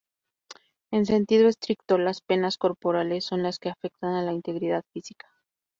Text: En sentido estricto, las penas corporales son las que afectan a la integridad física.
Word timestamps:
En 0.91 1.05
sentido 1.05 1.47
estricto, 1.47 1.99
las 1.99 2.21
penas 2.21 2.57
corporales 2.57 3.23
son 3.23 3.43
las 3.43 3.59
que 3.59 3.69
afectan 3.69 4.15
a 4.15 4.23
la 4.23 4.33
integridad 4.33 4.83
física. 4.91 5.29